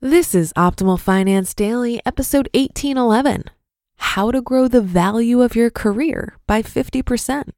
[0.00, 3.44] This is Optimal Finance Daily, episode 1811
[3.96, 7.50] How to Grow the Value of Your Career by 50%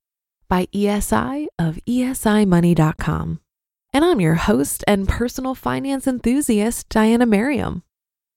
[0.49, 3.41] by ESI of esimoney.com.
[3.93, 7.83] And I'm your host and personal finance enthusiast, Diana Merriam.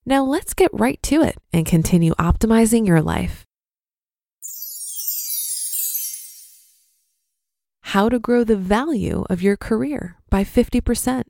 [0.06, 3.46] Now let's get right to it and continue optimizing your life.
[7.82, 11.24] How to Grow the Value of Your Career by 50%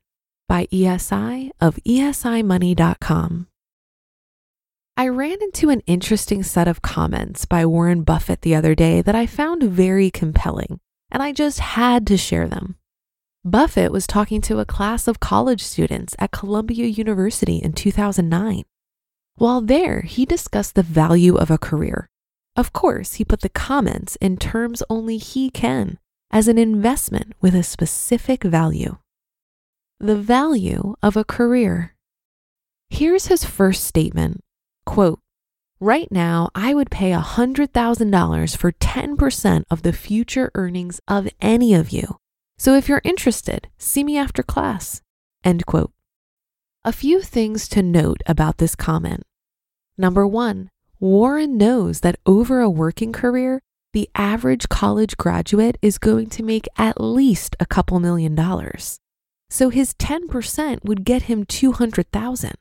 [0.49, 3.47] by ESI of esimoney.com.
[4.97, 9.15] I ran into an interesting set of comments by Warren Buffett the other day that
[9.15, 12.75] I found very compelling, and I just had to share them.
[13.45, 18.65] Buffett was talking to a class of college students at Columbia University in 2009.
[19.35, 22.09] While there, he discussed the value of a career.
[22.57, 25.99] Of course, he put the comments in terms only he can,
[26.31, 28.97] as an investment with a specific value
[29.99, 31.93] the value of a career.
[32.89, 34.41] Here's his first statement
[34.85, 35.19] quote,
[35.81, 41.91] Right now, I would pay $100,000 for 10% of the future earnings of any of
[41.91, 42.17] you.
[42.57, 45.01] So if you're interested, see me after class.
[45.43, 45.91] End quote.
[46.83, 49.23] A few things to note about this comment.
[49.97, 50.69] Number one,
[50.99, 53.61] Warren knows that over a working career,
[53.93, 58.99] the average college graduate is going to make at least a couple million dollars.
[59.49, 62.53] So his 10% would get him 200,000.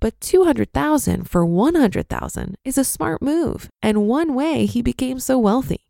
[0.00, 5.86] But 200,000 for 100,000 is a smart move and one way he became so wealthy.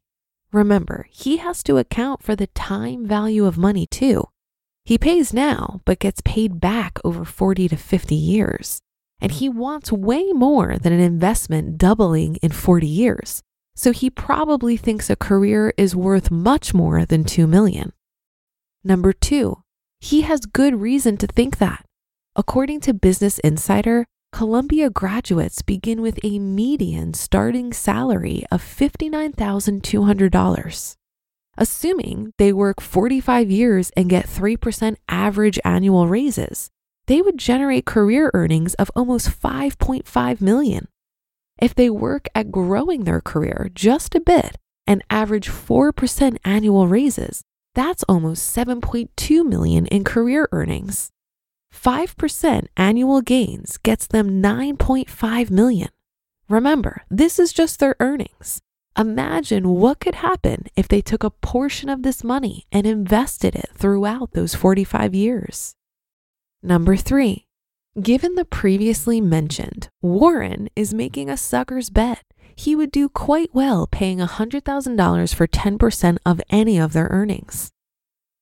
[0.53, 4.29] Remember, he has to account for the time value of money too.
[4.85, 8.81] He pays now but gets paid back over 40 to 50 years.
[9.21, 13.43] And he wants way more than an investment doubling in 40 years.
[13.75, 17.93] So he probably thinks a career is worth much more than 2 million.
[18.85, 19.64] Number 2,
[20.05, 21.83] he has good reason to think that.
[22.37, 30.97] According to Business Insider, Columbia graduates begin with a median starting salary of $59,200.
[31.57, 36.69] Assuming they work 45 years and get 3% average annual raises,
[37.07, 40.87] they would generate career earnings of almost 5.5 million.
[41.59, 47.43] If they work at growing their career just a bit and average 4% annual raises,
[47.75, 51.11] that's almost 7.2 million in career earnings.
[51.75, 55.89] 5% annual gains gets them 9.5 million.
[56.49, 58.61] Remember, this is just their earnings.
[58.97, 63.71] Imagine what could happen if they took a portion of this money and invested it
[63.75, 65.75] throughout those 45 years.
[66.63, 67.47] Number three,
[68.01, 72.23] given the previously mentioned, Warren is making a sucker's bet.
[72.57, 77.73] He would do quite well paying $100,000 for 10% of any of their earnings.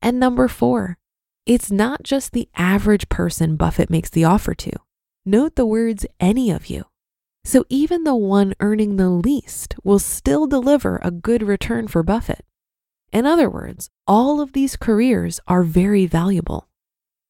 [0.00, 0.98] And number four,
[1.46, 4.72] it's not just the average person Buffett makes the offer to.
[5.24, 6.84] Note the words any of you.
[7.44, 12.44] So even the one earning the least will still deliver a good return for Buffett.
[13.12, 16.68] In other words, all of these careers are very valuable.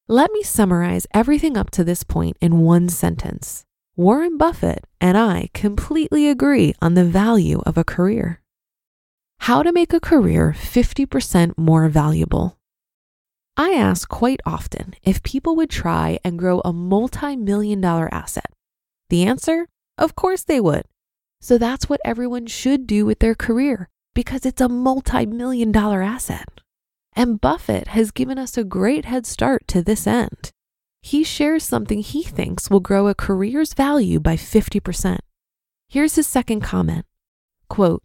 [0.07, 3.65] Let me summarize everything up to this point in one sentence.
[3.95, 8.41] Warren Buffett and I completely agree on the value of a career.
[9.41, 12.57] How to make a career 50% more valuable.
[13.55, 18.51] I ask quite often if people would try and grow a multi million dollar asset.
[19.09, 19.67] The answer?
[19.99, 20.85] Of course they would.
[21.39, 26.01] So that's what everyone should do with their career because it's a multi million dollar
[26.01, 26.49] asset.
[27.15, 30.49] And Buffett has given us a great head start to this end.
[31.05, 35.19] He shares something he thinks will grow a career's value by 50%.
[35.89, 37.05] Here's his second comment
[37.67, 38.01] Quote,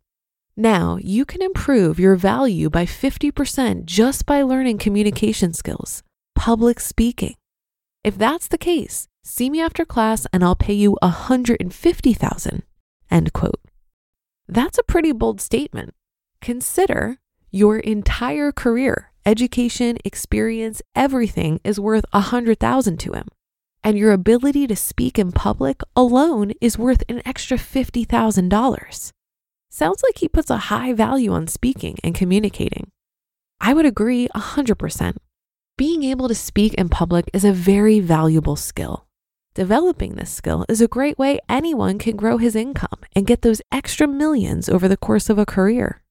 [0.57, 6.03] now you can improve your value by 50% just by learning communication skills,
[6.35, 7.37] public speaking.
[8.03, 12.63] If that's the case, see me after class and I'll pay you 150,000.
[13.13, 13.61] End quote.
[14.49, 15.95] That's a pretty bold statement.
[16.41, 17.19] Consider
[17.53, 23.29] your entire career, education, experience, everything is worth a 100,000 to him.
[23.85, 29.13] And your ability to speak in public alone is worth an extra $50,000.
[29.69, 32.91] Sounds like he puts a high value on speaking and communicating.
[33.61, 35.17] I would agree a 100%.
[35.77, 39.07] Being able to speak in public is a very valuable skill.
[39.55, 43.61] Developing this skill is a great way anyone can grow his income and get those
[43.71, 46.03] extra millions over the course of a career.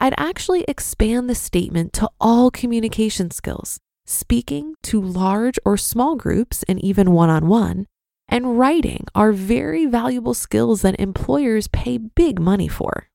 [0.00, 6.64] I'd actually expand the statement to all communication skills, speaking to large or small groups
[6.68, 7.86] and even one on one,
[8.28, 13.08] and writing are very valuable skills that employers pay big money for.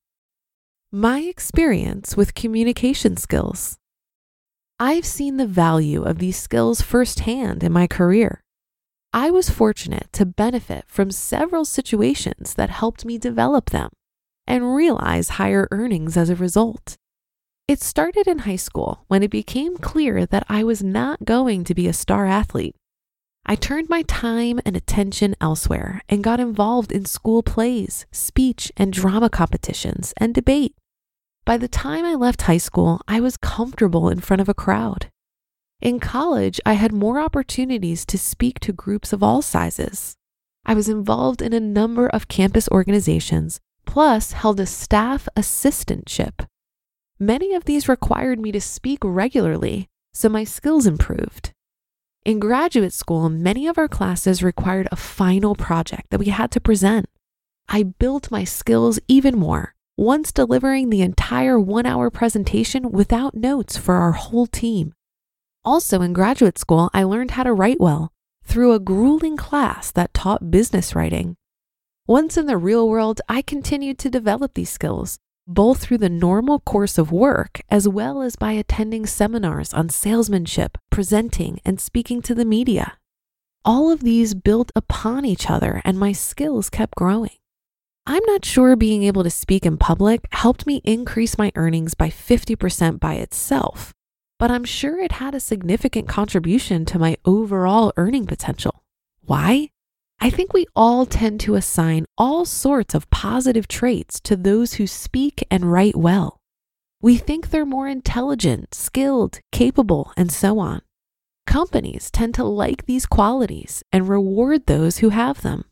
[0.92, 3.78] My experience with communication skills.
[4.78, 8.42] I've seen the value of these skills firsthand in my career.
[9.12, 13.90] I was fortunate to benefit from several situations that helped me develop them
[14.46, 16.96] and realize higher earnings as a result.
[17.66, 21.74] It started in high school when it became clear that I was not going to
[21.74, 22.76] be a star athlete.
[23.46, 28.92] I turned my time and attention elsewhere and got involved in school plays, speech and
[28.92, 30.74] drama competitions, and debate.
[31.44, 35.10] By the time I left high school, I was comfortable in front of a crowd.
[35.82, 40.16] In college, I had more opportunities to speak to groups of all sizes.
[40.64, 43.60] I was involved in a number of campus organizations,
[43.94, 46.44] plus held a staff assistantship.
[47.20, 51.52] Many of these required me to speak regularly, so my skills improved.
[52.24, 56.60] In graduate school, many of our classes required a final project that we had to
[56.60, 57.06] present.
[57.68, 63.76] I built my skills even more, once delivering the entire one hour presentation without notes
[63.76, 64.92] for our whole team.
[65.64, 68.10] Also, in graduate school, I learned how to write well
[68.42, 71.36] through a grueling class that taught business writing.
[72.06, 75.16] Once in the real world, I continued to develop these skills,
[75.46, 80.76] both through the normal course of work as well as by attending seminars on salesmanship,
[80.90, 82.98] presenting, and speaking to the media.
[83.64, 87.38] All of these built upon each other, and my skills kept growing.
[88.04, 92.10] I'm not sure being able to speak in public helped me increase my earnings by
[92.10, 93.94] 50% by itself,
[94.38, 98.82] but I'm sure it had a significant contribution to my overall earning potential.
[99.22, 99.70] Why?
[100.24, 104.86] I think we all tend to assign all sorts of positive traits to those who
[104.86, 106.38] speak and write well.
[107.02, 110.80] We think they're more intelligent, skilled, capable, and so on.
[111.46, 115.66] Companies tend to like these qualities and reward those who have them.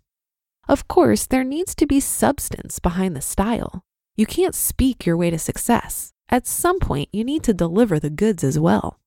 [0.68, 3.80] Of course, there needs to be substance behind the style.
[4.18, 6.12] You can't speak your way to success.
[6.28, 9.00] At some point, you need to deliver the goods as well.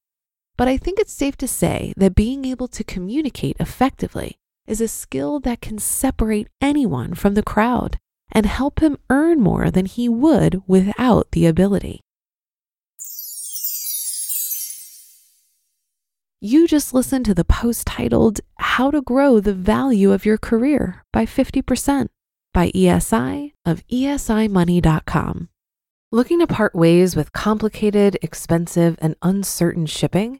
[0.57, 4.87] But I think it's safe to say that being able to communicate effectively is a
[4.87, 7.97] skill that can separate anyone from the crowd
[8.31, 12.01] and help him earn more than he would without the ability.
[16.41, 21.03] You just listened to the post titled How to Grow the Value of Your Career
[21.11, 22.09] by 50%
[22.53, 25.49] by ESI of esimoney.com.
[26.11, 30.39] Looking to part ways with complicated, expensive, and uncertain shipping?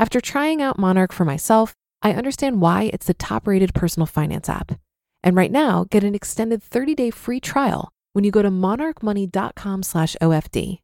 [0.00, 4.48] After trying out Monarch for myself, I understand why it's the top rated personal finance
[4.48, 4.80] app.
[5.22, 9.82] And right now, get an extended 30 day free trial when you go to monarchmoney.com
[9.82, 10.78] slash OFD.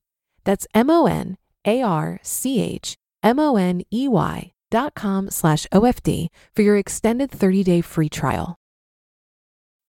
[0.44, 5.30] That's M O N A R C H M O N E Y dot com
[5.30, 8.56] slash OFD for your extended 30 day free trial.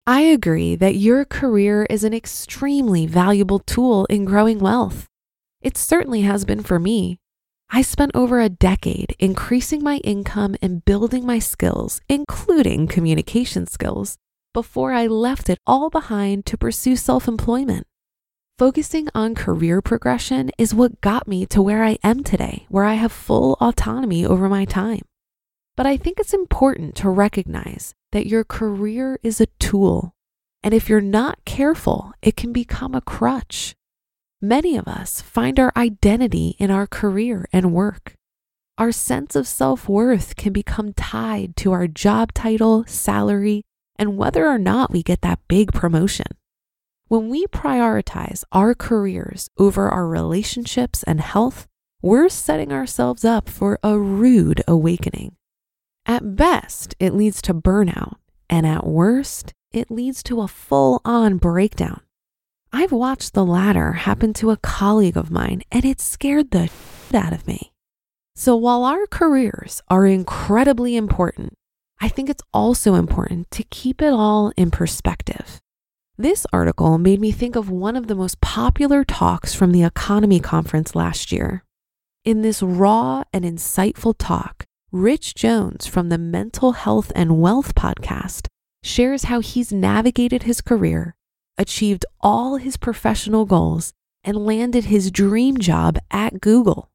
[0.05, 5.07] I agree that your career is an extremely valuable tool in growing wealth.
[5.59, 7.17] It certainly has been for me.
[7.69, 14.17] I spent over a decade increasing my income and building my skills, including communication skills,
[14.53, 17.86] before I left it all behind to pursue self employment.
[18.57, 22.95] Focusing on career progression is what got me to where I am today, where I
[22.95, 25.01] have full autonomy over my time.
[25.75, 30.15] But I think it's important to recognize that your career is a tool.
[30.63, 33.75] And if you're not careful, it can become a crutch.
[34.41, 38.13] Many of us find our identity in our career and work.
[38.77, 43.63] Our sense of self worth can become tied to our job title, salary,
[43.98, 46.27] and whether or not we get that big promotion.
[47.08, 51.65] When we prioritize our careers over our relationships and health,
[52.03, 55.36] we're setting ourselves up for a rude awakening.
[56.06, 58.17] At best, it leads to burnout,
[58.51, 62.01] and at worst, it leads to a full on breakdown.
[62.71, 67.15] I've watched the latter happen to a colleague of mine, and it scared the shit
[67.15, 67.71] out of me.
[68.36, 71.53] So while our careers are incredibly important,
[72.00, 75.59] I think it's also important to keep it all in perspective.
[76.17, 80.43] This article made me think of one of the most popular talks from the EconoMe
[80.43, 81.63] Conference last year.
[82.25, 88.47] In this raw and insightful talk, Rich Jones from the Mental Health and Wealth podcast
[88.83, 91.15] shares how he's navigated his career,
[91.58, 96.90] achieved all his professional goals, and landed his dream job at Google.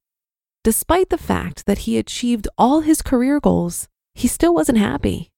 [0.64, 5.30] Despite the fact that he achieved all his career goals, he still wasn't happy.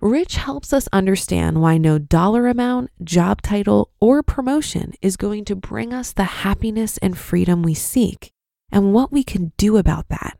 [0.00, 5.56] Rich helps us understand why no dollar amount, job title, or promotion is going to
[5.56, 8.30] bring us the happiness and freedom we seek,
[8.70, 10.38] and what we can do about that.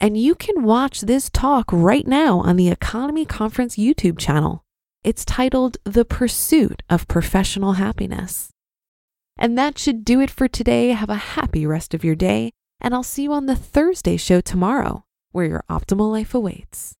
[0.00, 4.64] And you can watch this talk right now on the EconoMe Conference YouTube channel.
[5.02, 8.50] It's titled The Pursuit of Professional Happiness.
[9.38, 10.90] And that should do it for today.
[10.90, 12.52] Have a happy rest of your day,
[12.82, 16.96] and I'll see you on the Thursday show tomorrow, where your optimal life awaits.